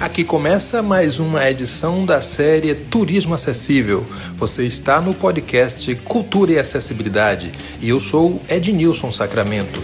[0.00, 4.00] Aqui começa mais uma edição da série Turismo Acessível.
[4.34, 9.78] Você está no podcast Cultura e Acessibilidade e eu sou Ednilson Sacramento.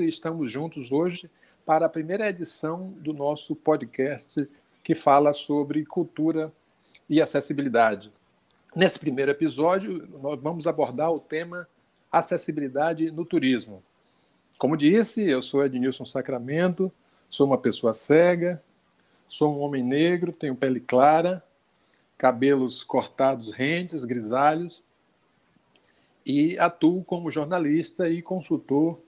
[0.00, 1.30] Estamos juntos hoje
[1.64, 4.48] para a primeira edição do nosso podcast
[4.82, 6.52] que fala sobre cultura
[7.08, 8.12] e acessibilidade.
[8.74, 11.68] Nesse primeiro episódio, nós vamos abordar o tema
[12.10, 13.80] acessibilidade no turismo.
[14.58, 16.90] Como disse, eu sou Ednilson Sacramento,
[17.28, 18.62] sou uma pessoa cega,
[19.28, 21.44] sou um homem negro, tenho pele clara,
[22.16, 24.82] cabelos cortados rentes, grisalhos,
[26.24, 28.98] e atuo como jornalista e consultor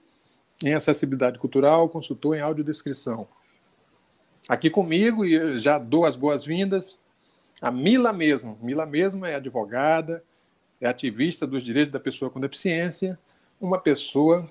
[0.63, 3.27] em acessibilidade cultural, consultor em audiodescrição.
[4.49, 6.99] Aqui comigo, e já dou as boas-vindas,
[7.61, 8.59] a Mila mesmo.
[8.61, 10.23] Mila mesmo é advogada,
[10.79, 13.19] é ativista dos direitos da pessoa com deficiência,
[13.59, 14.47] uma pessoa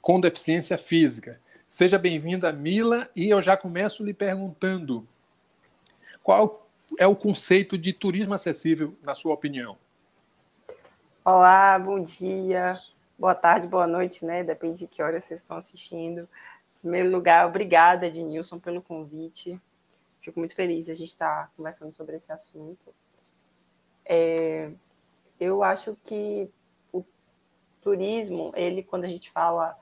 [0.00, 1.40] com deficiência física.
[1.68, 5.06] Seja bem-vinda, Mila, e eu já começo lhe perguntando
[6.22, 6.66] qual
[6.98, 9.78] é o conceito de turismo acessível, na sua opinião?
[11.24, 12.80] Olá, bom dia,
[13.18, 14.42] boa tarde, boa noite, né?
[14.42, 16.22] Depende de que hora vocês estão assistindo.
[16.22, 19.60] Em primeiro lugar, obrigada, Ednilson, pelo convite.
[20.22, 22.92] Fico muito feliz de a gente estar conversando sobre esse assunto.
[24.04, 24.70] É,
[25.38, 26.50] eu acho que
[26.92, 27.04] o
[27.80, 29.78] turismo, ele, quando a gente fala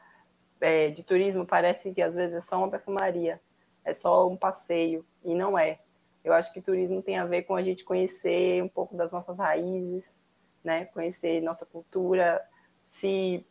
[0.60, 3.40] é, de turismo, parece que às vezes é só uma perfumaria,
[3.84, 5.78] é só um passeio, e não é.
[6.24, 9.38] Eu acho que turismo tem a ver com a gente conhecer um pouco das nossas
[9.38, 10.24] raízes,
[10.62, 10.86] né?
[10.86, 12.44] conhecer nossa cultura,
[12.84, 13.46] se,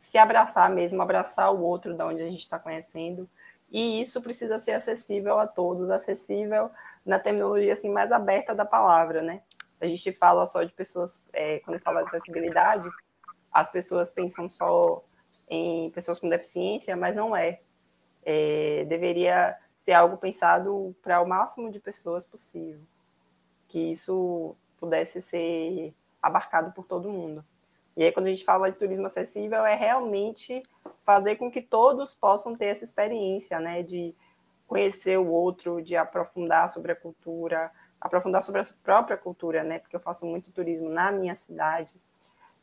[0.00, 3.28] se abraçar mesmo, abraçar o outro da onde a gente está conhecendo.
[3.70, 6.70] E isso precisa ser acessível a todos, acessível
[7.04, 9.42] na terminologia assim, mais aberta da palavra, né?
[9.84, 12.88] a gente fala só de pessoas, é, quando fala de acessibilidade,
[13.52, 15.02] as pessoas pensam só
[15.48, 17.60] em pessoas com deficiência, mas não é.
[18.24, 22.80] é deveria ser algo pensado para o máximo de pessoas possível,
[23.68, 27.44] que isso pudesse ser abarcado por todo mundo.
[27.96, 30.62] E aí, quando a gente fala de turismo acessível, é realmente
[31.04, 34.14] fazer com que todos possam ter essa experiência, né, de
[34.66, 37.70] conhecer o outro, de aprofundar sobre a cultura,
[38.00, 39.78] aprofundar sobre a própria cultura, né?
[39.78, 41.94] Porque eu faço muito turismo na minha cidade.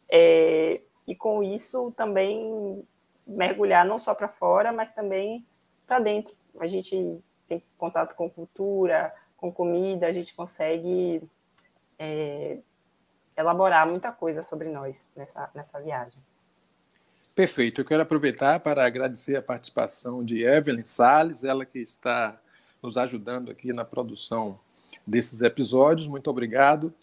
[0.09, 2.84] É, e com isso também
[3.25, 5.45] mergulhar não só para fora, mas também
[5.85, 6.34] para dentro.
[6.59, 11.22] A gente tem contato com cultura, com comida, a gente consegue
[11.97, 12.57] é,
[13.35, 16.19] elaborar muita coisa sobre nós nessa, nessa viagem.
[17.33, 17.81] Perfeito.
[17.81, 22.39] Eu quero aproveitar para agradecer a participação de Evelyn Sales, ela que está
[22.81, 24.59] nos ajudando aqui na produção
[25.07, 26.07] desses episódios.
[26.07, 26.94] Muito obrigado.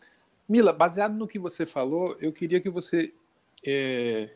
[0.49, 3.13] Mila, baseado no que você falou, eu queria que você
[3.65, 4.31] é,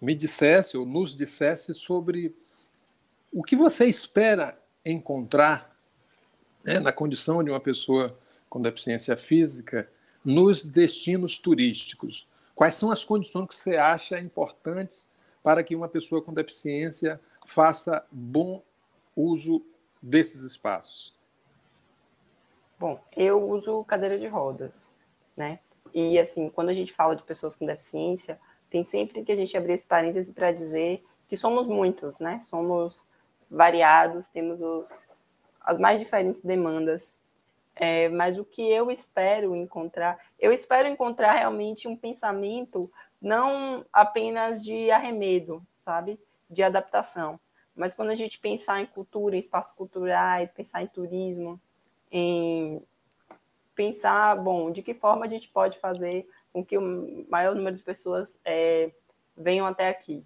[0.00, 2.34] me dissesse ou nos dissesse sobre
[3.32, 5.76] o que você espera encontrar
[6.64, 8.18] né, na condição de uma pessoa
[8.48, 9.90] com deficiência física
[10.24, 12.28] nos destinos turísticos.
[12.54, 15.08] Quais são as condições que você acha importantes
[15.42, 18.62] para que uma pessoa com deficiência faça bom
[19.16, 19.64] uso
[20.02, 21.14] desses espaços?
[22.78, 24.94] Bom, eu uso cadeira de rodas,
[25.36, 25.58] né?
[25.94, 29.56] E assim, quando a gente fala de pessoas com deficiência, tem sempre que a gente
[29.56, 32.38] abrir esse parêntese para dizer que somos muitos, né?
[32.38, 33.06] Somos
[33.50, 34.98] variados, temos os,
[35.60, 37.18] as mais diferentes demandas.
[37.74, 42.90] É, mas o que eu espero encontrar, eu espero encontrar realmente um pensamento
[43.20, 46.18] não apenas de arremedo, sabe?
[46.48, 47.38] De adaptação.
[47.74, 51.60] Mas quando a gente pensar em cultura, em espaços culturais, pensar em turismo,
[52.10, 52.82] em
[53.80, 57.82] pensar, bom, de que forma a gente pode fazer com que o maior número de
[57.82, 58.90] pessoas é,
[59.34, 60.22] venham até aqui.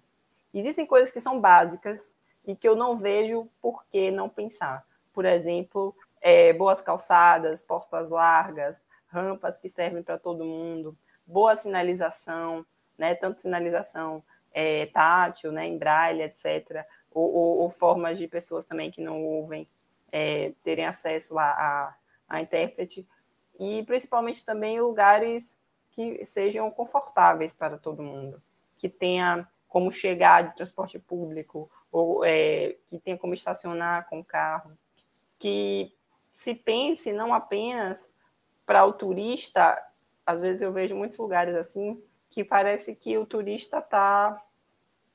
[0.53, 4.85] Existem coisas que são básicas e que eu não vejo por que não pensar.
[5.13, 10.93] Por exemplo, é, boas calçadas, portas largas, rampas que servem para todo mundo,
[11.25, 12.65] boa sinalização,
[12.97, 18.65] né, tanto sinalização é, tátil, né, em braille, etc., ou, ou, ou, formas de pessoas
[18.65, 19.65] também que não ouvem
[20.11, 21.95] é, terem acesso a, a,
[22.27, 23.07] a intérprete,
[23.59, 25.61] e principalmente também lugares
[25.91, 28.41] que sejam confortáveis para todo mundo,
[28.75, 34.71] que tenha como chegar de transporte público, ou é, que tenha como estacionar com carro,
[35.39, 35.93] que
[36.31, 38.11] se pense não apenas
[38.65, 39.81] para o turista,
[40.25, 44.41] às vezes eu vejo muitos lugares assim, que parece que o turista está,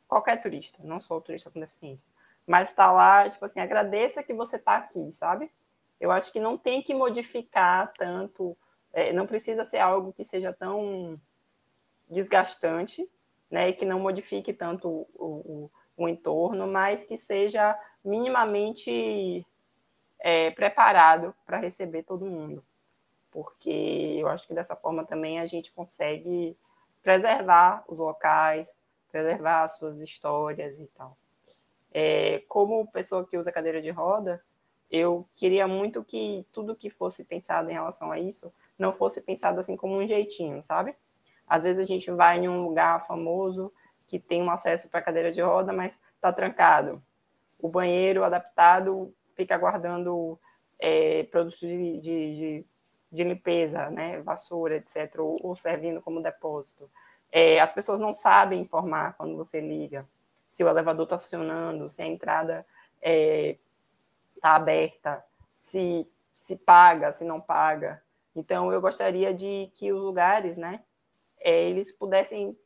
[0.08, 2.06] qualquer turista, não só o turista com deficiência,
[2.46, 5.50] mas está lá, tipo assim, agradeça que você está aqui, sabe?
[6.00, 8.56] Eu acho que não tem que modificar tanto,
[8.92, 11.20] é, não precisa ser algo que seja tão
[12.08, 13.08] desgastante,
[13.50, 19.44] né, e que não modifique tanto o, o, o entorno, mas que seja minimamente
[20.20, 22.64] é, preparado para receber todo mundo.
[23.30, 26.56] Porque eu acho que dessa forma também a gente consegue
[27.02, 31.16] preservar os locais, preservar as suas histórias e tal.
[31.92, 34.42] É, como pessoa que usa cadeira de roda,
[34.90, 39.60] eu queria muito que tudo que fosse pensado em relação a isso não fosse pensado
[39.60, 40.94] assim como um jeitinho, sabe?
[41.46, 43.72] Às vezes a gente vai em um lugar famoso
[44.06, 47.02] que tem um acesso para cadeira de roda, mas está trancado.
[47.58, 50.38] O banheiro adaptado fica guardando
[50.78, 52.66] é, produtos de, de, de,
[53.12, 54.20] de, limpeza, né?
[54.22, 56.90] vassoura, etc., ou, ou servindo como depósito.
[57.30, 60.06] É, as pessoas não sabem informar quando você liga
[60.48, 62.66] se o elevador está funcionando, se a entrada
[63.00, 63.56] é,
[64.40, 65.24] tá aberta,
[65.58, 68.02] se, se paga, se não paga.
[68.34, 70.82] Então, eu gostaria de que os lugares, né,
[71.38, 72.56] é, eles pudessem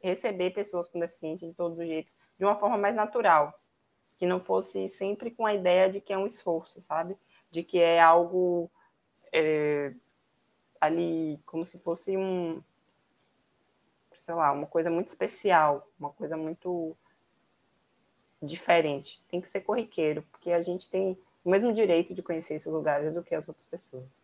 [0.00, 3.58] receber pessoas com deficiência de todos os jeitos, de uma forma mais natural,
[4.16, 7.16] que não fosse sempre com a ideia de que é um esforço, sabe?
[7.50, 8.70] De que é algo
[9.32, 9.94] é,
[10.80, 12.62] ali como se fosse um,
[14.16, 16.96] sei lá, uma coisa muito especial, uma coisa muito
[18.42, 19.22] diferente.
[19.30, 23.12] Tem que ser corriqueiro, porque a gente tem o mesmo direito de conhecer esses lugares
[23.14, 24.20] do que as outras pessoas.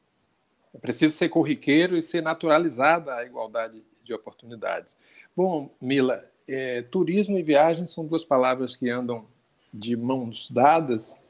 [0.75, 4.97] É preciso ser corriqueiro e ser naturalizada a igualdade de oportunidades.
[5.37, 9.27] Bom, Mila, é, turismo e viagem são duas palavras que andam
[9.73, 11.21] de mãos dadas,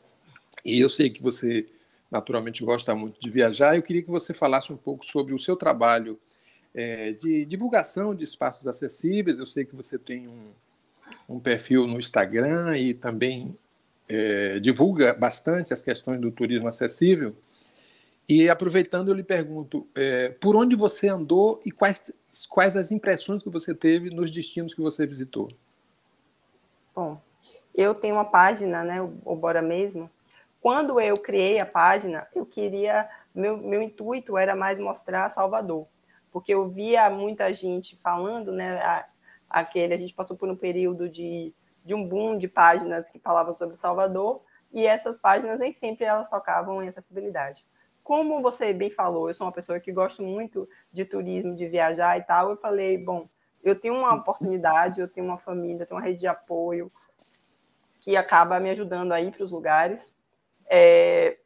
[0.64, 1.68] e eu sei que você
[2.10, 3.76] naturalmente gosta muito de viajar.
[3.76, 6.18] Eu queria que você falasse um pouco sobre o seu trabalho
[6.74, 9.38] é, de divulgação de espaços acessíveis.
[9.38, 10.50] Eu sei que você tem um,
[11.28, 13.56] um perfil no Instagram e também
[14.08, 17.34] é, divulga bastante as questões do turismo acessível.
[18.28, 22.12] E aproveitando, eu lhe pergunto: é, por onde você andou e quais,
[22.48, 25.48] quais as impressões que você teve nos destinos que você visitou?
[26.94, 27.20] Bom,
[27.74, 30.10] eu tenho uma página, né, o Bora Mesmo.
[30.60, 35.86] Quando eu criei a página, eu queria, meu, meu intuito era mais mostrar Salvador,
[36.32, 39.04] porque eu via muita gente falando, né,
[39.48, 41.54] aquele, a gente passou por um período de,
[41.84, 44.42] de um boom de páginas que falavam sobre Salvador,
[44.72, 47.64] e essas páginas nem sempre elas tocavam em acessibilidade
[48.08, 52.18] como você bem falou, eu sou uma pessoa que gosto muito de turismo, de viajar
[52.18, 52.48] e tal.
[52.48, 53.28] Eu falei, bom,
[53.62, 56.90] eu tenho uma oportunidade, eu tenho uma família, tenho uma rede de apoio
[58.00, 60.14] que acaba me ajudando a ir para os lugares.
[60.70, 61.36] É...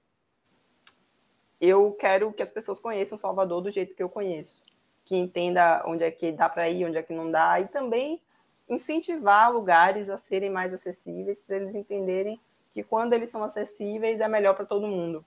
[1.61, 4.63] Eu quero que as pessoas conheçam Salvador do jeito que eu conheço,
[5.05, 8.21] que entenda onde é que dá para ir, onde é que não dá, e também
[8.69, 12.41] incentivar lugares a serem mais acessíveis para eles entenderem
[12.73, 15.25] que quando eles são acessíveis é melhor para todo mundo.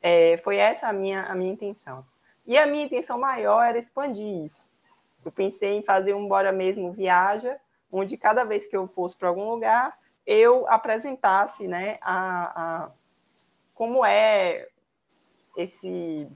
[0.00, 2.04] É, foi essa a minha, a minha intenção.
[2.46, 4.70] E a minha intenção maior era expandir isso.
[5.24, 7.58] Eu pensei em fazer um Bora Mesmo Viaja,
[7.90, 9.96] onde cada vez que eu fosse para algum lugar,
[10.26, 12.90] eu apresentasse né, a, a,
[13.74, 14.68] como é
[15.56, 16.28] esse.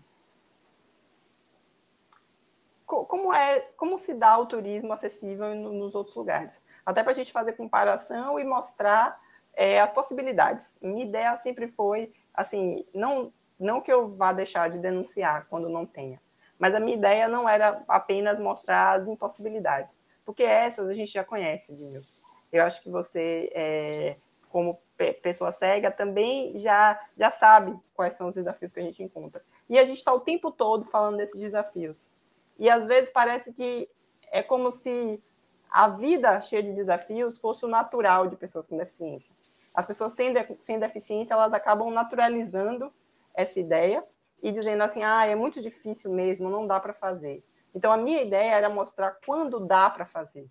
[2.89, 6.63] Como, é, como se dá o turismo acessível nos outros lugares.
[6.87, 9.21] Até para a gente fazer comparação e mostrar
[9.55, 10.77] é, as possibilidades.
[10.81, 15.85] Minha ideia sempre foi, assim, não não que eu vá deixar de denunciar quando não
[15.85, 16.21] tenha,
[16.59, 21.25] mas a minha ideia não era apenas mostrar as impossibilidades, porque essas a gente já
[21.25, 22.21] conhece, Edmilson.
[22.53, 24.17] Eu acho que você, é,
[24.49, 24.81] como
[25.23, 29.43] pessoa cega, também já, já sabe quais são os desafios que a gente encontra.
[29.69, 32.11] E a gente está o tempo todo falando desses desafios.
[32.59, 33.89] E às vezes parece que
[34.31, 35.23] é como se
[35.71, 39.35] a vida cheia de desafios fosse o natural de pessoas com deficiência.
[39.75, 42.93] As pessoas sem, de, sem deficiência, elas acabam naturalizando
[43.35, 44.05] essa ideia
[44.43, 47.45] e dizendo assim, ah, é muito difícil mesmo, não dá para fazer.
[47.75, 50.49] Então, a minha ideia era mostrar quando dá para fazer.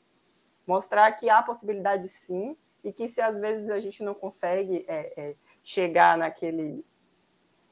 [0.66, 5.14] Mostrar que há possibilidade sim, e que se às vezes a gente não consegue é,
[5.18, 6.86] é, chegar naquele,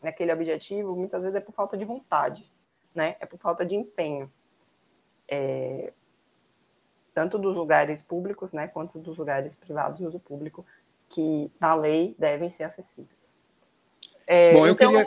[0.02, 2.52] naquele objetivo, muitas vezes é por falta de vontade,
[2.96, 3.16] né?
[3.20, 4.32] é por falta de empenho.
[5.28, 5.92] É,
[7.14, 10.66] tanto dos lugares públicos, né, quanto dos lugares privados de uso público,
[11.10, 13.34] que na lei devem ser acessíveis.
[14.28, 15.06] É, Bom, eu então, queria.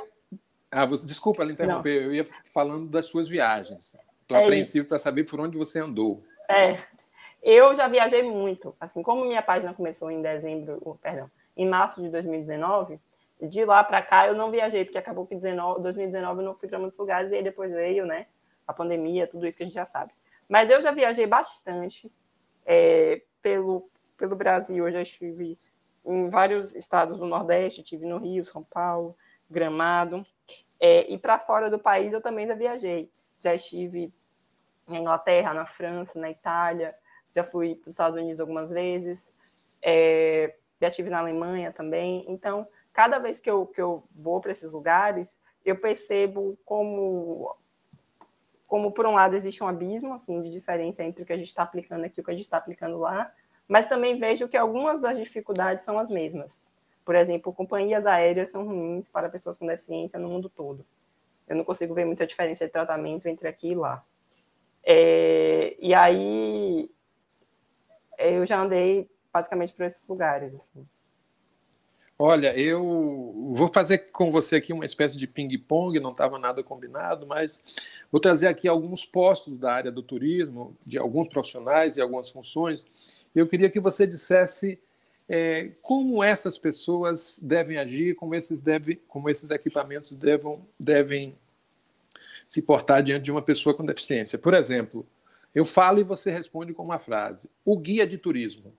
[0.70, 1.06] Ah, você...
[1.06, 2.06] Desculpa ela interromper, não.
[2.06, 3.96] eu ia falando das suas viagens.
[4.22, 6.22] Estou é apreensivo para saber por onde você andou.
[6.48, 6.78] É,
[7.42, 8.74] eu já viajei muito.
[8.80, 13.00] Assim, como minha página começou em dezembro, perdão, em março de 2019,
[13.40, 16.68] de lá para cá eu não viajei, porque acabou que em 2019 eu não fui
[16.68, 18.26] para muitos lugares, e aí depois veio, né,
[18.66, 20.12] a pandemia, tudo isso que a gente já sabe.
[20.48, 22.10] Mas eu já viajei bastante
[22.64, 25.58] é, pelo, pelo Brasil, eu já estive
[26.04, 29.16] em vários estados do Nordeste, tive no Rio, São Paulo,
[29.50, 30.24] Gramado.
[30.80, 33.10] É, e para fora do país eu também já viajei.
[33.40, 34.12] Já estive
[34.86, 36.94] na Inglaterra, na França, na Itália,
[37.30, 39.34] já fui para os Estados Unidos algumas vezes,
[39.82, 42.24] é, já estive na Alemanha também.
[42.26, 42.66] Então,
[42.98, 47.54] cada vez que eu, que eu vou para esses lugares, eu percebo como,
[48.66, 51.46] como, por um lado, existe um abismo assim, de diferença entre o que a gente
[51.46, 53.32] está aplicando aqui e o que a gente está aplicando lá,
[53.68, 56.66] mas também vejo que algumas das dificuldades são as mesmas.
[57.04, 60.84] Por exemplo, companhias aéreas são ruins para pessoas com deficiência no mundo todo.
[61.46, 64.04] Eu não consigo ver muita diferença de tratamento entre aqui e lá.
[64.82, 66.90] É, e aí,
[68.18, 70.52] eu já andei basicamente por esses lugares.
[70.52, 70.84] Assim.
[72.20, 77.24] Olha, eu vou fazer com você aqui uma espécie de ping-pong, não estava nada combinado,
[77.28, 77.62] mas
[78.10, 82.84] vou trazer aqui alguns postos da área do turismo, de alguns profissionais e algumas funções.
[83.32, 84.80] Eu queria que você dissesse
[85.28, 91.36] é, como essas pessoas devem agir, como esses, deve, como esses equipamentos devem, devem
[92.48, 94.36] se portar diante de uma pessoa com deficiência.
[94.36, 95.06] Por exemplo,
[95.54, 98.72] eu falo e você responde com uma frase: o guia de turismo.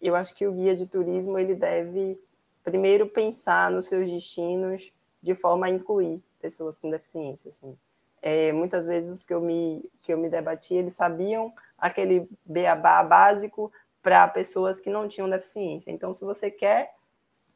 [0.00, 2.20] Eu acho que o guia de turismo ele deve
[2.62, 7.48] primeiro pensar nos seus destinos de forma a incluir pessoas com deficiência.
[7.48, 7.76] Assim.
[8.20, 13.02] É, muitas vezes os que eu me que eu me debati eles sabiam aquele beabá
[13.02, 15.90] básico para pessoas que não tinham deficiência.
[15.90, 16.94] Então, se você quer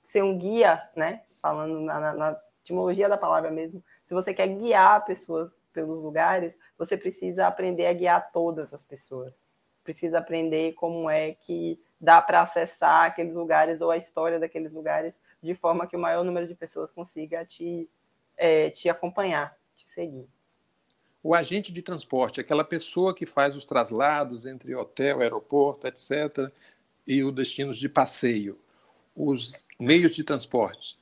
[0.03, 4.49] ser um guia, né, falando na, na, na etimologia da palavra mesmo, se você quer
[4.49, 9.45] guiar pessoas pelos lugares, você precisa aprender a guiar todas as pessoas.
[9.85, 15.21] Precisa aprender como é que dá para acessar aqueles lugares ou a história daqueles lugares
[15.43, 17.89] de forma que o maior número de pessoas consiga te,
[18.37, 20.29] é, te acompanhar, te seguir.
[21.23, 26.51] O agente de transporte, aquela pessoa que faz os traslados entre hotel, aeroporto, etc.,
[27.07, 28.59] e os destinos de passeio,
[29.15, 30.99] os meios de transporte.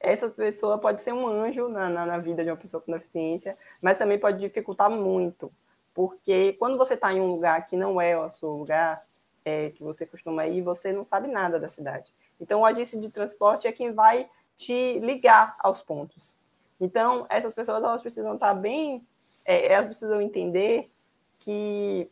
[0.00, 3.56] Essa pessoa pode ser um anjo na, na, na vida de uma pessoa com deficiência,
[3.80, 5.52] mas também pode dificultar muito,
[5.94, 9.06] porque quando você está em um lugar que não é o seu lugar,
[9.44, 12.12] é, que você costuma ir, você não sabe nada da cidade.
[12.40, 16.38] Então, o agente de transporte é quem vai te ligar aos pontos.
[16.80, 19.06] Então, essas pessoas elas precisam estar bem,
[19.44, 20.90] é, elas precisam entender
[21.38, 22.10] que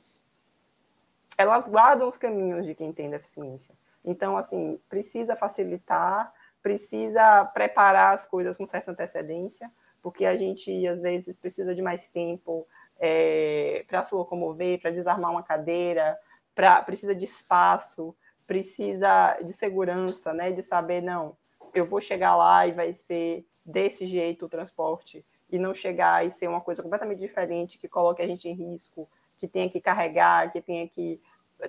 [1.37, 3.75] elas guardam os caminhos de quem tem deficiência.
[4.05, 9.71] Então, assim, precisa facilitar, precisa preparar as coisas com certa antecedência,
[10.03, 12.67] porque a gente, às vezes, precisa de mais tempo
[12.99, 16.19] é, para se locomover, para desarmar uma cadeira,
[16.55, 18.15] pra, precisa de espaço,
[18.47, 20.53] precisa de segurança, né?
[20.53, 21.37] De saber, não,
[21.75, 26.31] eu vou chegar lá e vai ser desse jeito o transporte, e não chegar e
[26.31, 29.09] ser uma coisa completamente diferente, que coloque a gente em risco,
[29.39, 31.21] que tenha que carregar, que tenha que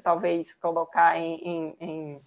[0.01, 2.21] talvez colocar em, em, em,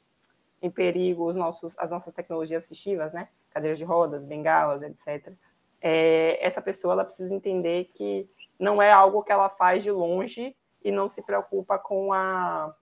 [0.62, 3.28] em perigo os nossos, as nossas tecnologias assistivas, né?
[3.50, 5.32] Cadeiras de rodas, bengalas, etc.
[5.80, 10.56] É, essa pessoa ela precisa entender que não é algo que ela faz de longe
[10.82, 12.74] e não se preocupa com a,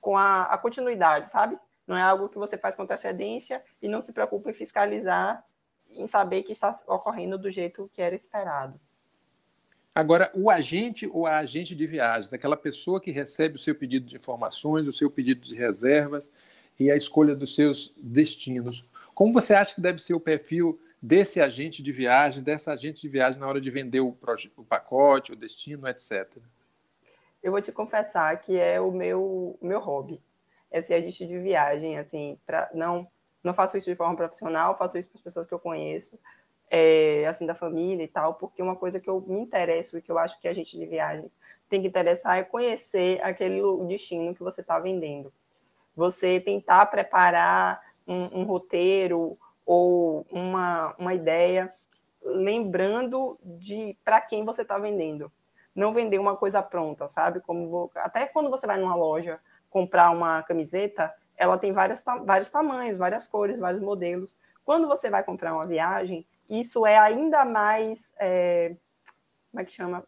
[0.00, 1.58] com a, a continuidade, sabe?
[1.86, 5.44] Não é algo que você faz com antecedência e não se preocupa em fiscalizar,
[5.90, 8.80] em saber que está ocorrendo do jeito que era esperado.
[9.92, 14.06] Agora, o agente ou a agente de viagens, aquela pessoa que recebe o seu pedido
[14.06, 16.32] de informações, o seu pedido de reservas
[16.78, 18.88] e a escolha dos seus destinos.
[19.12, 23.08] Como você acha que deve ser o perfil desse agente de viagem, dessa agente de
[23.08, 24.16] viagem na hora de vender o,
[24.56, 26.40] o pacote, o destino, etc.?
[27.42, 30.20] eu vou te confessar que é o meu, meu hobby.
[30.70, 33.06] Esse agente de viagem, assim, pra, não,
[33.42, 36.18] não faço isso de forma profissional, faço isso para as pessoas que eu conheço,
[36.70, 40.12] é, assim, da família e tal, porque uma coisa que eu me interesso e que
[40.12, 41.30] eu acho que a gente de viagens
[41.68, 45.32] tem que interessar é conhecer aquele destino que você está vendendo.
[45.96, 49.38] Você tentar preparar um, um roteiro
[49.72, 51.70] ou uma, uma ideia
[52.20, 55.30] lembrando de para quem você está vendendo
[55.72, 57.38] não vender uma coisa pronta, sabe?
[57.38, 57.90] Como vou...
[57.94, 59.38] até quando você vai numa loja
[59.70, 64.36] comprar uma camiseta, ela tem vários, vários tamanhos, várias cores, vários modelos.
[64.64, 68.74] Quando você vai comprar uma viagem, isso é ainda mais, é...
[69.52, 70.04] como é que chama?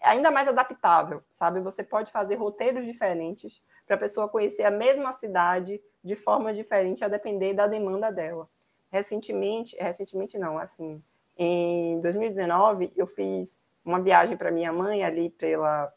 [0.00, 1.58] É ainda mais adaptável, sabe?
[1.58, 7.04] Você pode fazer roteiros diferentes para a pessoa conhecer a mesma cidade de forma diferente,
[7.04, 8.48] a depender da demanda dela.
[8.90, 11.02] Recentemente, recentemente não, assim,
[11.36, 15.92] em 2019 eu fiz uma viagem para minha mãe ali pela,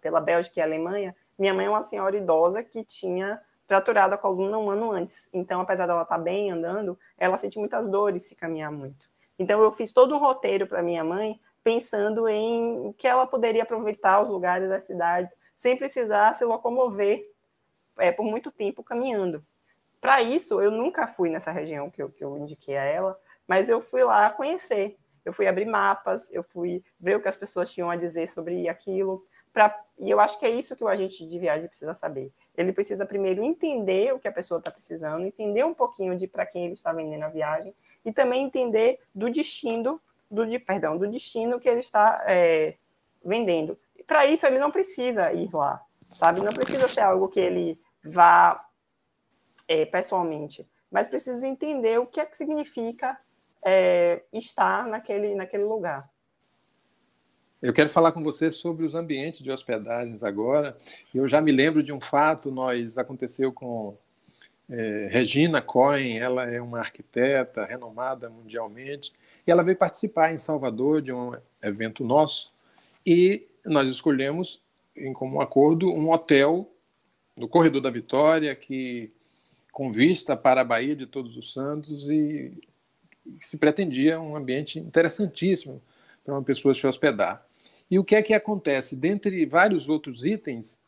[0.00, 1.14] pela Bélgica e Alemanha.
[1.38, 5.28] Minha mãe é uma senhora idosa que tinha fraturado a coluna um ano antes.
[5.32, 9.08] Então, apesar dela estar tá bem andando, ela sente muitas dores se caminhar muito.
[9.38, 14.22] Então, eu fiz todo um roteiro para minha mãe, pensando em que ela poderia aproveitar
[14.22, 17.30] os lugares das cidades sem precisar se locomover
[17.98, 19.44] é, por muito tempo caminhando.
[20.00, 23.68] Para isso, eu nunca fui nessa região que eu, que eu indiquei a ela, mas
[23.68, 24.96] eu fui lá conhecer.
[25.24, 28.68] eu fui abrir mapas, eu fui ver o que as pessoas tinham a dizer sobre
[28.68, 29.24] aquilo.
[29.52, 32.32] Pra, e eu acho que é isso que o agente de viagem precisa saber.
[32.56, 36.46] Ele precisa primeiro entender o que a pessoa está precisando, entender um pouquinho de para
[36.46, 37.74] quem ele está vendendo a viagem
[38.04, 40.00] e também entender do destino,
[40.30, 42.74] do de, perdão, do destino que ele está é,
[43.24, 43.78] vendendo.
[44.06, 45.82] Para isso ele não precisa ir lá,
[46.14, 46.40] sabe?
[46.40, 48.64] Não precisa ser algo que ele vá
[49.68, 53.16] é, pessoalmente, mas precisa entender o que é que significa
[53.62, 56.08] é, estar naquele, naquele lugar.
[57.60, 60.76] Eu quero falar com você sobre os ambientes de hospedagens agora.
[61.12, 63.96] Eu já me lembro de um fato, nós aconteceu com
[64.70, 69.12] é, Regina Cohen, ela é uma arquiteta renomada mundialmente,
[69.46, 72.52] e ela veio participar em Salvador de um evento nosso,
[73.04, 74.62] e nós escolhemos,
[74.96, 76.70] em comum acordo, um hotel
[77.36, 79.12] no Corredor da Vitória, que
[79.78, 82.52] com vista para a Baía de Todos os Santos, e
[83.38, 85.80] se pretendia um ambiente interessantíssimo
[86.24, 87.46] para uma pessoa se hospedar.
[87.88, 88.96] E o que é que acontece?
[88.96, 90.80] Dentre vários outros itens,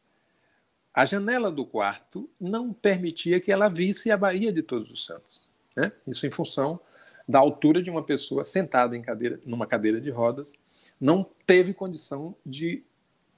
[0.92, 5.46] a janela do quarto não permitia que ela visse a Baía de Todos os Santos.
[5.76, 5.92] Né?
[6.04, 6.80] Isso em função
[7.28, 10.52] da altura de uma pessoa sentada em cadeira, numa cadeira de rodas,
[11.00, 12.82] não teve condição de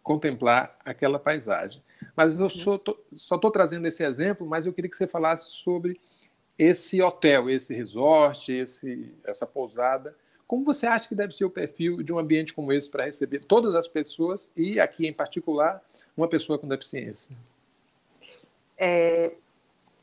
[0.03, 1.83] contemplar aquela paisagem.
[2.17, 2.81] Mas eu só
[3.11, 5.99] estou trazendo esse exemplo, mas eu queria que você falasse sobre
[6.59, 10.15] esse hotel, esse resort, esse, essa pousada,
[10.53, 13.41] como você acha que deve ser o perfil de um ambiente como esse para receber
[13.41, 15.83] todas as pessoas e, aqui em particular,
[16.15, 17.35] uma pessoa com deficiência?
[18.77, 19.33] É,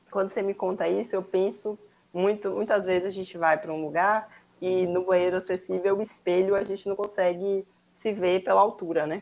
[0.09, 1.77] quando você me conta isso, eu penso
[2.11, 4.27] muito, muitas vezes a gente vai para um lugar
[4.59, 7.63] e no banheiro acessível, o espelho a gente não consegue
[7.93, 9.21] se ver pela altura, né?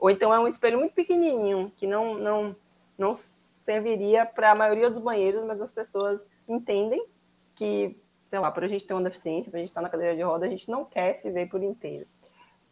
[0.00, 2.56] Ou então é um espelho muito pequenininho que não não
[2.98, 7.06] não serviria para a maioria dos banheiros, mas as pessoas entendem
[7.54, 10.14] que sei lá, por a gente ter uma deficiência, por a gente estar na cadeira
[10.14, 12.06] de roda, a gente não quer se ver por inteiro.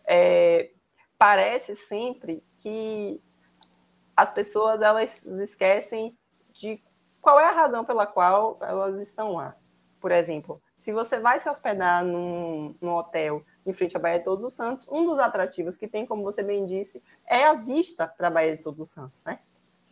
[0.06, 0.70] É,
[1.18, 3.20] parece sempre que
[4.16, 6.16] as pessoas elas esquecem
[6.52, 6.81] de
[7.20, 9.57] qual é a razão pela qual elas estão lá.
[10.00, 14.24] Por exemplo, se você vai se hospedar num, num hotel em frente à Baía de
[14.24, 18.07] Todos os Santos, um dos atrativos que tem, como você bem disse, é a vista
[18.07, 19.40] para a Baía de Todos os Santos, né?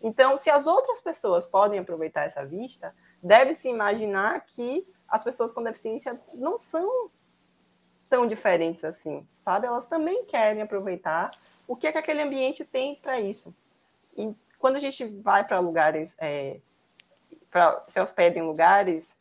[0.02, 5.62] Então, se as outras pessoas podem aproveitar essa vista, deve-se imaginar que as pessoas com
[5.62, 7.10] deficiência não são
[8.08, 9.66] tão diferentes assim, sabe?
[9.66, 11.30] Elas também querem aproveitar
[11.66, 13.54] o que é que aquele ambiente tem para isso.
[14.16, 16.60] E quando a gente vai para lugares, é,
[17.50, 19.18] para se hospeda em lugares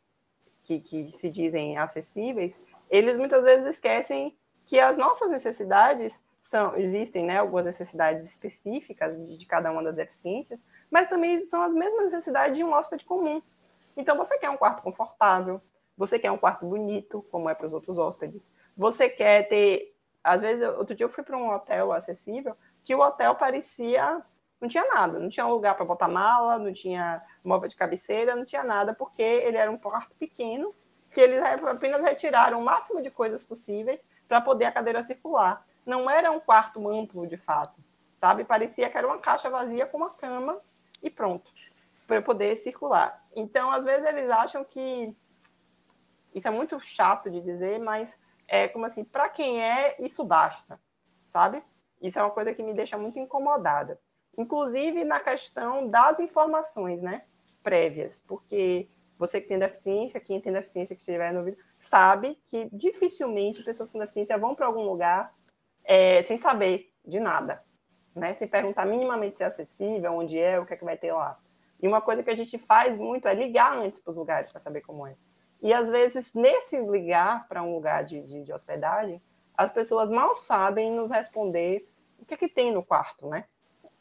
[0.63, 7.25] que, que se dizem acessíveis, eles muitas vezes esquecem que as nossas necessidades são, existem,
[7.25, 12.03] né, algumas necessidades específicas de, de cada uma das deficiências, mas também são as mesmas
[12.03, 13.41] necessidades de um hóspede comum.
[13.97, 15.61] Então, você quer um quarto confortável,
[15.97, 18.49] você quer um quarto bonito, como é para os outros hóspedes.
[18.75, 19.95] Você quer ter.
[20.23, 24.21] Às vezes, outro dia eu fui para um hotel acessível que o hotel parecia.
[24.59, 28.45] Não tinha nada, não tinha lugar para botar mala, não tinha móvel de cabeceira, não
[28.45, 30.73] tinha nada, porque ele era um quarto pequeno,
[31.11, 35.65] que eles apenas retiraram o máximo de coisas possíveis para poder a cadeira circular.
[35.85, 37.79] Não era um quarto amplo, de fato,
[38.19, 38.43] sabe?
[38.43, 40.59] Parecia que era uma caixa vazia com uma cama
[41.01, 41.51] e pronto,
[42.07, 43.23] para poder circular.
[43.35, 45.15] Então, às vezes, eles acham que
[46.33, 50.79] isso é muito chato de dizer, mas é como assim, para quem é, isso basta,
[51.29, 51.63] sabe?
[52.01, 53.99] Isso é uma coisa que me deixa muito incomodada.
[54.37, 57.23] Inclusive na questão das informações, né?
[57.63, 62.69] Prévias, porque você que tem deficiência, quem tem deficiência que estiver no vídeo, sabe que
[62.71, 65.33] dificilmente pessoas com deficiência vão para algum lugar
[65.83, 67.63] é, sem saber de nada,
[68.15, 68.33] né?
[68.33, 71.37] Sem perguntar minimamente se é acessível, onde é, o que é que vai ter lá.
[71.81, 74.59] E uma coisa que a gente faz muito é ligar antes para os lugares para
[74.59, 75.15] saber como é.
[75.61, 79.21] E às vezes, nesse ligar para um lugar de, de, de, hospedagem,
[79.55, 81.87] as pessoas mal sabem nos responder
[82.19, 83.45] o que é que tem no quarto, né?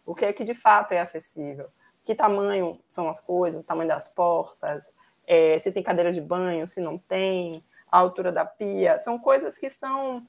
[0.07, 1.68] O que é que de fato é acessível.
[2.05, 4.92] Que tamanho são as coisas, o tamanho das portas,
[5.27, 7.64] é, se tem cadeira de banho, se não tem,
[7.95, 8.99] a altura da pia.
[8.99, 10.27] São coisas que são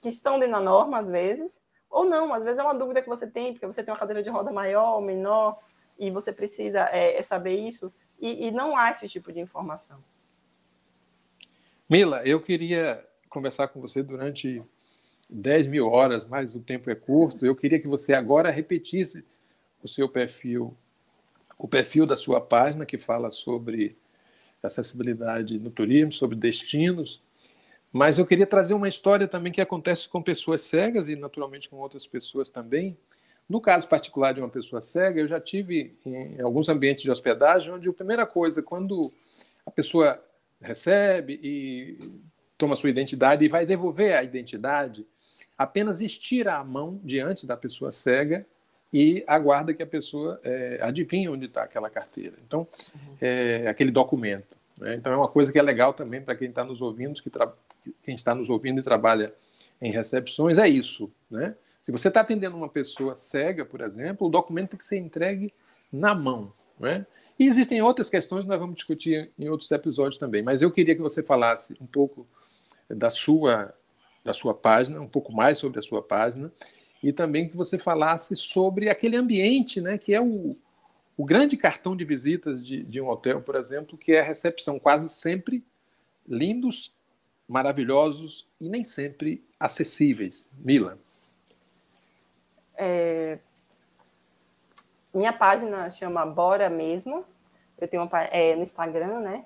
[0.00, 2.32] que estão dentro da norma, às vezes, ou não.
[2.32, 4.52] Às vezes é uma dúvida que você tem, porque você tem uma cadeira de roda
[4.52, 5.58] maior ou menor,
[5.98, 9.98] e você precisa é, é saber isso, e, e não há esse tipo de informação.
[11.88, 14.62] Mila, eu queria conversar com você durante
[15.28, 17.44] 10 mil horas, mas o tempo é curto.
[17.44, 19.26] Eu queria que você agora repetisse
[19.82, 20.76] o seu perfil,
[21.58, 23.98] o perfil da sua página, que fala sobre
[24.62, 27.22] acessibilidade no turismo, sobre destinos.
[27.92, 31.76] Mas eu queria trazer uma história também que acontece com pessoas cegas e, naturalmente, com
[31.76, 32.96] outras pessoas também.
[33.48, 37.72] No caso particular de uma pessoa cega, eu já tive em alguns ambientes de hospedagem
[37.72, 39.12] onde a primeira coisa, quando
[39.66, 40.22] a pessoa
[40.60, 42.12] recebe e
[42.56, 45.04] toma sua identidade e vai devolver a identidade,
[45.58, 48.46] apenas estira a mão diante da pessoa cega
[48.92, 52.36] e aguarda que a pessoa é, adivinhe onde está aquela carteira.
[52.46, 52.66] Então,
[53.20, 54.56] é, aquele documento.
[54.76, 54.96] Né?
[54.96, 57.30] Então, é uma coisa que é legal também para quem está nos ouvindo, que
[58.02, 59.32] quem está nos ouvindo e trabalha
[59.80, 61.10] em recepções, é isso.
[61.30, 61.54] Né?
[61.80, 65.52] Se você está atendendo uma pessoa cega, por exemplo, o documento tem que ser entregue
[65.92, 66.52] na mão.
[66.78, 67.06] Né?
[67.38, 70.94] E existem outras questões que nós vamos discutir em outros episódios também, mas eu queria
[70.94, 72.26] que você falasse um pouco
[72.88, 73.72] da sua,
[74.24, 76.52] da sua página, um pouco mais sobre a sua página,
[77.02, 80.50] e também que você falasse sobre aquele ambiente, né, que é o,
[81.16, 84.78] o grande cartão de visitas de, de um hotel, por exemplo, que é a recepção,
[84.78, 85.64] quase sempre
[86.28, 86.92] lindos,
[87.48, 90.50] maravilhosos e nem sempre acessíveis.
[90.58, 90.98] Mila.
[92.76, 93.38] É...
[95.12, 97.24] Minha página chama Bora Mesmo.
[97.78, 99.44] Eu tenho uma é, no Instagram, né?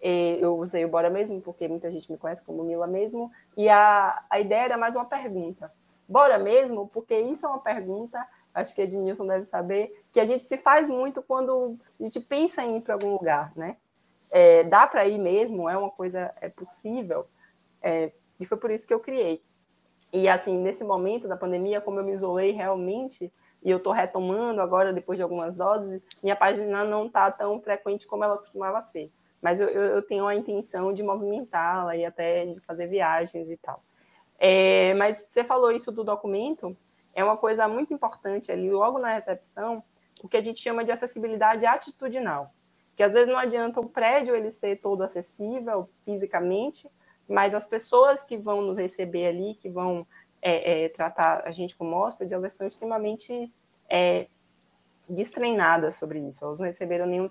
[0.00, 3.30] Eu usei o Bora Mesmo porque muita gente me conhece como Mila Mesmo.
[3.56, 5.70] E a, a ideia era mais uma pergunta.
[6.08, 6.88] Bora mesmo?
[6.88, 10.88] Porque isso é uma pergunta, acho que Ednilson deve saber, que a gente se faz
[10.88, 13.76] muito quando a gente pensa em ir para algum lugar, né?
[14.30, 15.68] É, dá para ir mesmo?
[15.68, 17.26] É uma coisa, é possível?
[17.82, 19.42] É, e foi por isso que eu criei.
[20.12, 24.60] E assim, nesse momento da pandemia, como eu me isolei realmente, e eu estou retomando
[24.60, 29.10] agora, depois de algumas doses, minha página não está tão frequente como ela costumava ser.
[29.42, 33.82] Mas eu, eu tenho a intenção de movimentá-la e até de fazer viagens e tal.
[34.38, 36.76] É, mas você falou isso do documento,
[37.14, 39.82] é uma coisa muito importante ali, logo na recepção,
[40.22, 42.52] o que a gente chama de acessibilidade atitudinal.
[42.94, 46.90] Que às vezes não adianta o prédio ele ser todo acessível fisicamente,
[47.28, 50.06] mas as pessoas que vão nos receber ali, que vão
[50.40, 53.52] é, é, tratar a gente como hóspede, elas são extremamente
[53.88, 54.26] é,
[55.08, 56.44] destreinadas sobre isso.
[56.44, 57.28] Elas não receberam nenhum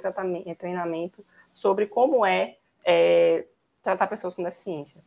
[0.57, 3.45] treinamento sobre como é, é
[3.81, 5.01] tratar pessoas com deficiência.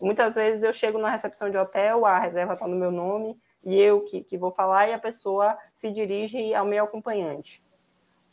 [0.00, 3.78] Muitas vezes eu chego na recepção de hotel, a reserva está no meu nome, e
[3.80, 7.62] eu que, que vou falar, e a pessoa se dirige ao meu acompanhante.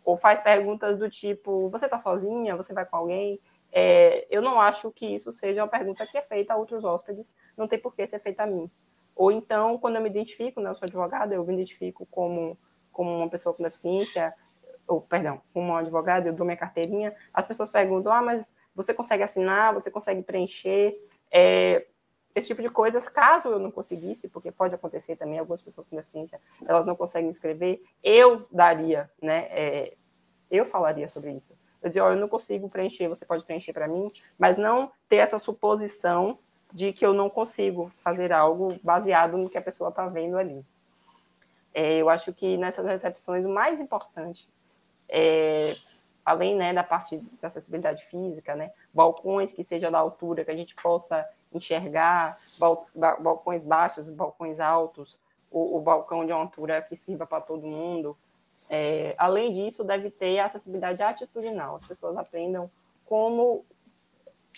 [0.03, 2.55] Ou faz perguntas do tipo: você está sozinha?
[2.55, 3.39] Você vai com alguém?
[3.71, 7.35] É, eu não acho que isso seja uma pergunta que é feita a outros hóspedes,
[7.55, 8.69] não tem por que ser feita a mim.
[9.15, 12.57] Ou então, quando eu me identifico, né, eu sou advogada, eu me identifico como,
[12.91, 14.33] como uma pessoa com deficiência,
[14.88, 18.93] ou, perdão, como uma advogada, eu dou minha carteirinha, as pessoas perguntam, ah, mas você
[18.93, 20.99] consegue assinar, você consegue preencher?
[21.32, 21.86] É,
[22.36, 25.96] esse tipo de coisas, caso eu não conseguisse, porque pode acontecer também, algumas pessoas com
[25.96, 29.98] deficiência, elas não conseguem escrever, eu daria, né, é,
[30.50, 31.58] eu falaria sobre isso.
[31.82, 35.18] Eu dizia, oh, eu não consigo preencher, você pode preencher para mim, mas não ter
[35.18, 36.38] essa suposição
[36.74, 40.63] de que eu não consigo fazer algo baseado no que a pessoa está vendo ali.
[41.74, 44.50] É, eu acho que nessas recepções o mais importante
[45.08, 45.74] é
[46.30, 50.56] além né, da parte da acessibilidade física, né, balcões que seja da altura, que a
[50.56, 55.18] gente possa enxergar, bal, balcões baixos, balcões altos,
[55.50, 58.15] o, o, balcão de uma altura que sirva para todo mundo.
[58.70, 62.70] É, além disso, deve ter acessibilidade atitudinal, as pessoas aprendam
[63.06, 63.65] como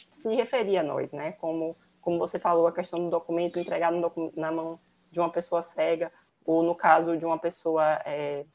[0.09, 1.31] se referir a nós, né?
[1.39, 3.95] Como, como você falou, a questão do documento entregado
[4.35, 4.77] na mão
[5.09, 6.11] de uma pessoa cega,
[6.45, 8.45] ou no caso de uma pessoa é,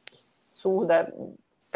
[0.51, 1.11] surda,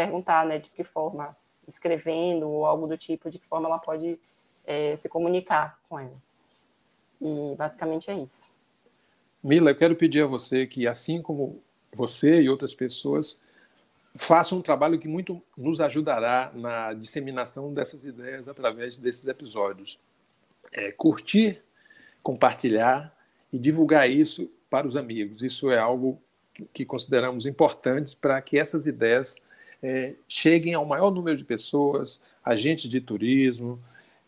[0.01, 1.37] perguntar né, de que forma,
[1.69, 4.19] escrevendo ou algo do tipo, de que forma ela pode
[4.65, 6.17] é, se comunicar com ela.
[7.21, 8.51] E basicamente é isso.
[9.43, 13.43] Mila, eu quero pedir a você que, assim como você e outras pessoas,
[14.15, 20.01] façam um trabalho que muito nos ajudará na disseminação dessas ideias através desses episódios.
[20.73, 21.63] É, curtir,
[22.23, 23.15] compartilhar
[23.53, 25.43] e divulgar isso para os amigos.
[25.43, 26.19] Isso é algo
[26.73, 29.37] que consideramos importante para que essas ideias
[29.83, 33.81] é, cheguem ao maior número de pessoas, agentes de turismo,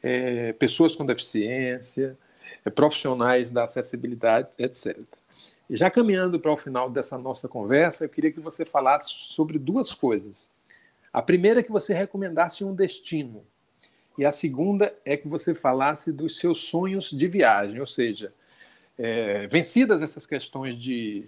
[0.02, 2.16] é, pessoas com deficiência,
[2.64, 4.98] é, profissionais da acessibilidade, etc.
[5.68, 9.58] E já caminhando para o final dessa nossa conversa, eu queria que você falasse sobre
[9.58, 10.48] duas coisas.
[11.12, 13.44] A primeira é que você recomendasse um destino.
[14.18, 18.32] E a segunda é que você falasse dos seus sonhos de viagem, ou seja,
[18.98, 21.26] é, vencidas essas questões de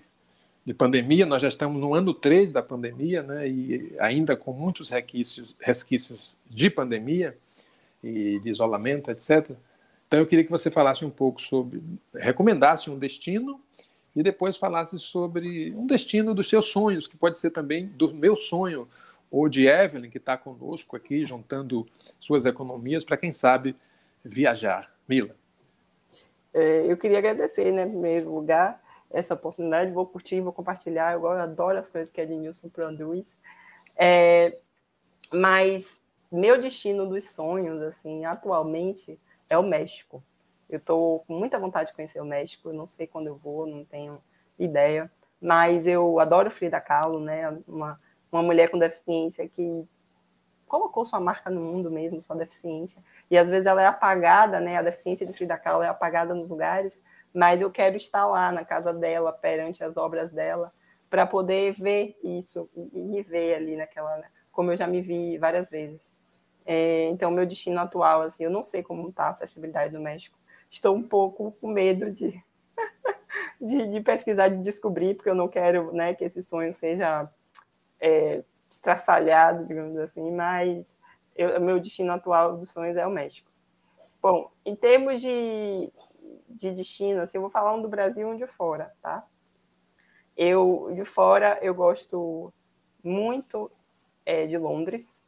[0.65, 4.89] de pandemia, nós já estamos no ano 3 da pandemia, né, e ainda com muitos
[4.89, 7.37] resquícios, resquícios de pandemia
[8.03, 9.51] e de isolamento, etc.
[10.07, 11.83] Então eu queria que você falasse um pouco sobre,
[12.15, 13.61] recomendasse um destino
[14.17, 18.37] e depois falasse sobre um destino dos seus sonhos, que pode ser também do meu
[18.37, 18.89] sonho,
[19.31, 21.85] ou de Evelyn, que está conosco aqui, juntando
[22.21, 23.75] suas economias, para quem sabe
[24.25, 24.95] viajar.
[25.09, 25.35] Mila.
[26.53, 28.81] É, eu queria agradecer, né, em primeiro lugar,
[29.15, 31.15] essa oportunidade, vou curtir, vou compartilhar.
[31.15, 33.37] Eu adoro as coisas que a Ednilson produz.
[33.97, 34.59] É,
[35.33, 40.23] mas meu destino dos sonhos, assim, atualmente, é o México.
[40.69, 43.67] Eu estou com muita vontade de conhecer o México, eu não sei quando eu vou,
[43.67, 44.21] não tenho
[44.59, 47.57] ideia, mas eu adoro Frida Kahlo, né?
[47.69, 47.97] Uma,
[48.33, 49.87] uma mulher com deficiência que
[50.67, 53.01] colocou sua marca no mundo mesmo, sua deficiência.
[53.31, 54.77] E às vezes ela é apagada, né?
[54.77, 57.01] A deficiência de Frida Kahlo é apagada nos lugares,
[57.35, 60.73] mas eu quero estar lá na casa dela, perante as obras dela,
[61.11, 64.29] para poder ver isso e me ver ali naquela, né?
[64.53, 66.15] como eu já me vi várias vezes.
[66.65, 70.39] É, então, meu destino atual, assim, eu não sei como está a acessibilidade no México.
[70.71, 72.43] Estou um pouco com medo de,
[73.61, 77.29] de, de, pesquisar, de descobrir, porque eu não quero né, que esse sonho seja
[78.01, 80.97] é, estraçalhado, digamos assim, mas
[81.59, 83.51] o meu destino atual dos sonhos é o México.
[84.23, 85.93] Bom, em termos de,
[86.55, 89.27] de destino, assim, eu vou falar um do Brasil e um de fora, tá?
[90.37, 92.53] Eu, de fora, eu gosto
[93.03, 93.71] muito
[94.25, 95.27] é, de Londres.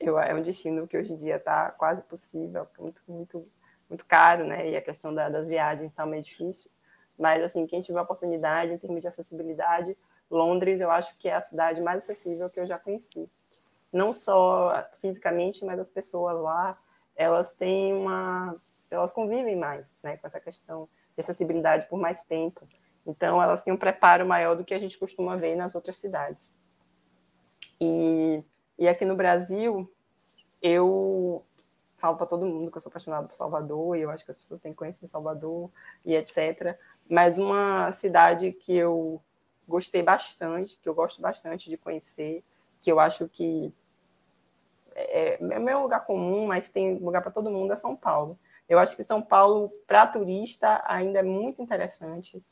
[0.00, 3.48] Eu, é um destino que hoje em dia está quase possível, muito, muito,
[3.88, 4.70] muito caro, né?
[4.70, 6.70] E a questão da, das viagens está meio difícil.
[7.18, 9.96] Mas, assim, quem tiver oportunidade, em termos de acessibilidade,
[10.30, 13.30] Londres eu acho que é a cidade mais acessível que eu já conheci.
[13.92, 16.78] Não só fisicamente, mas as pessoas lá,
[17.14, 18.56] elas têm uma...
[18.94, 20.16] Elas convivem mais, né?
[20.16, 22.66] Com essa questão de acessibilidade por mais tempo.
[23.06, 26.54] Então, elas têm um preparo maior do que a gente costuma ver nas outras cidades.
[27.80, 28.42] E,
[28.78, 29.90] e aqui no Brasil,
[30.62, 31.44] eu
[31.96, 34.36] falo para todo mundo que eu sou apaixonada por Salvador, e eu acho que as
[34.36, 35.70] pessoas têm que conhecer Salvador
[36.04, 36.76] e etc.
[37.08, 39.20] Mas uma cidade que eu
[39.66, 42.44] gostei bastante, que eu gosto bastante de conhecer,
[42.80, 43.72] que eu acho que
[44.94, 48.38] é, é meu lugar comum, mas tem lugar para todo mundo, é São Paulo.
[48.72, 52.42] Eu acho que São Paulo, para turista, ainda é muito interessante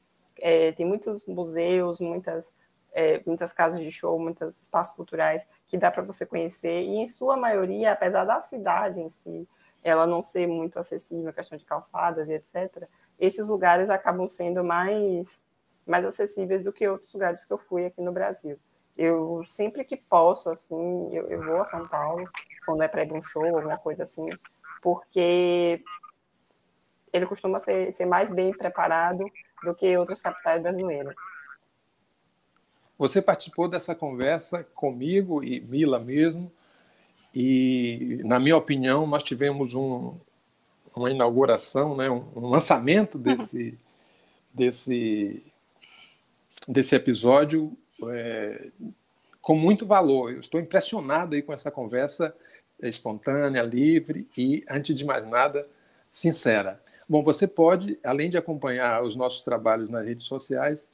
[0.40, 2.52] é, tem muitos museus, muitas,
[2.92, 7.06] é, muitas casas de show, muitos espaços culturais que dá para você conhecer, e em
[7.06, 9.48] sua maioria, apesar da cidade em si,
[9.83, 15.44] ela não ser muito acessível, questão de calçadas e etc., esses lugares acabam sendo mais,
[15.87, 18.59] mais acessíveis do que outros lugares que eu fui aqui no Brasil.
[18.96, 22.28] Eu sempre que posso, assim, eu, eu vou a São Paulo,
[22.64, 24.28] quando é para ir um show, alguma coisa assim,
[24.83, 25.83] porque
[27.12, 29.31] ele costuma ser, ser mais bem preparado
[29.62, 31.16] do que outras capitais brasileiras.
[32.99, 36.53] Você participou dessa conversa comigo e Mila mesmo,
[37.35, 40.14] e, na minha opinião, nós tivemos um,
[40.94, 43.79] uma inauguração, né, um, lançamento desse,
[44.53, 45.42] desse,
[46.66, 47.73] desse episódio
[48.09, 48.68] é,
[49.40, 50.33] com muito valor.
[50.33, 52.35] Eu estou impressionado aí com essa conversa
[52.83, 55.66] espontânea, livre e, antes de mais nada,
[56.11, 56.81] sincera.
[57.11, 60.88] Bom, você pode, além de acompanhar os nossos trabalhos nas redes sociais,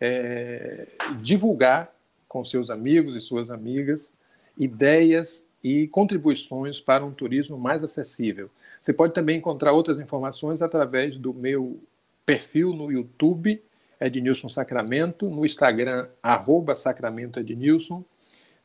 [0.00, 0.86] é,
[1.20, 1.94] divulgar
[2.26, 4.14] com seus amigos e suas amigas
[4.56, 8.48] ideias e contribuições para um turismo mais acessível.
[8.80, 11.78] Você pode também encontrar outras informações através do meu
[12.24, 13.62] perfil no YouTube,
[14.00, 18.02] Ednilson Sacramento, no Instagram, arroba Sacramento Ednilson,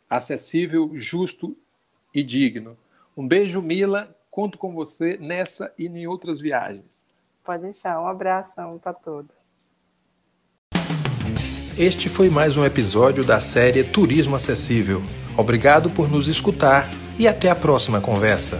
[0.08, 1.56] acessível, justo
[2.14, 2.76] e digno.
[3.16, 4.16] Um beijo, Mila.
[4.30, 7.04] Conto com você nessa e em outras viagens.
[7.44, 8.00] Pode deixar.
[8.00, 9.44] Um abração para todos.
[11.78, 15.02] Este foi mais um episódio da série Turismo Acessível.
[15.36, 18.58] Obrigado por nos escutar e até a próxima conversa.